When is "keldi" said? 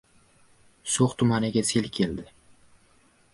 1.99-2.27